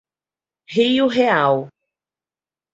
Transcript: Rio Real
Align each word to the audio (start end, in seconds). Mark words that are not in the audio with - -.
Rio 0.67 1.05
Real 1.05 1.69